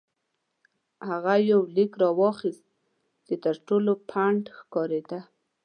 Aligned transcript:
هغه 1.09 1.33
یو 1.51 1.61
لیک 1.75 1.91
راواخیست 2.01 2.65
چې 3.25 3.33
تر 3.43 3.55
ټولو 3.67 3.91
پڼد 4.09 4.45
ښکارېده. 4.57 5.19